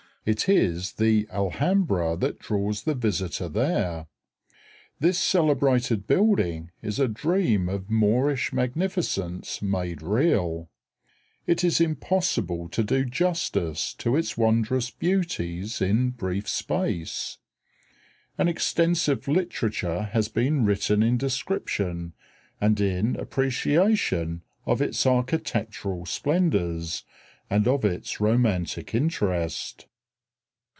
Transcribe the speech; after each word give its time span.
It 0.23 0.47
is 0.47 0.91
the 0.97 1.27
Alhambra 1.31 2.15
that 2.15 2.37
draws 2.37 2.83
the 2.83 2.93
visitor 2.93 3.49
there. 3.49 4.05
This 4.99 5.17
celebrated 5.17 6.05
building 6.05 6.69
is 6.83 6.99
a 6.99 7.07
dream 7.07 7.67
of 7.67 7.89
Moorish 7.89 8.53
magnificence 8.53 9.63
made 9.63 10.03
real. 10.03 10.69
It 11.47 11.63
is 11.63 11.81
impossible 11.81 12.69
to 12.69 12.83
do 12.83 13.03
justice 13.03 13.95
to 13.95 14.15
its 14.15 14.37
wondrous 14.37 14.91
beauties 14.91 15.81
in 15.81 16.11
brief 16.11 16.47
space. 16.47 17.39
An 18.37 18.47
extensive 18.47 19.27
literature 19.27 20.03
has 20.13 20.27
been 20.27 20.63
written 20.65 21.01
in 21.01 21.17
description 21.17 22.13
and 22.61 22.79
in 22.79 23.15
appreciation 23.15 24.43
of 24.67 24.83
its 24.83 25.07
architectural 25.07 26.05
splendors 26.05 27.05
and 27.49 27.67
of 27.67 27.83
its 27.83 28.21
romantic 28.21 28.93
interest. 28.93 29.87